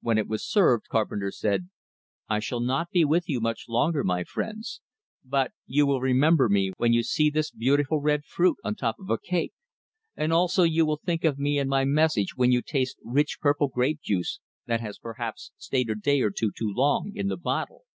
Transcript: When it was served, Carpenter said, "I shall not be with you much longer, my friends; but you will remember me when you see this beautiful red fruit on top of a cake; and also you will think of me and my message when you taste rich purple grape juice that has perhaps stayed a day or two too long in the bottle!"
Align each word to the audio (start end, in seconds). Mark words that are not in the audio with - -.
When 0.00 0.16
it 0.16 0.28
was 0.28 0.48
served, 0.48 0.86
Carpenter 0.88 1.32
said, 1.32 1.70
"I 2.28 2.38
shall 2.38 2.60
not 2.60 2.88
be 2.92 3.04
with 3.04 3.28
you 3.28 3.40
much 3.40 3.68
longer, 3.68 4.04
my 4.04 4.22
friends; 4.22 4.80
but 5.24 5.50
you 5.66 5.86
will 5.86 6.00
remember 6.00 6.48
me 6.48 6.70
when 6.76 6.92
you 6.92 7.02
see 7.02 7.30
this 7.30 7.50
beautiful 7.50 8.00
red 8.00 8.24
fruit 8.24 8.58
on 8.62 8.76
top 8.76 8.96
of 9.00 9.10
a 9.10 9.18
cake; 9.18 9.54
and 10.16 10.32
also 10.32 10.62
you 10.62 10.86
will 10.86 11.00
think 11.04 11.24
of 11.24 11.36
me 11.40 11.58
and 11.58 11.68
my 11.68 11.84
message 11.84 12.36
when 12.36 12.52
you 12.52 12.62
taste 12.62 12.98
rich 13.02 13.38
purple 13.40 13.66
grape 13.66 14.00
juice 14.00 14.38
that 14.66 14.80
has 14.80 15.00
perhaps 15.00 15.50
stayed 15.56 15.90
a 15.90 15.96
day 15.96 16.20
or 16.22 16.30
two 16.30 16.52
too 16.56 16.72
long 16.72 17.10
in 17.16 17.26
the 17.26 17.36
bottle!" 17.36 17.86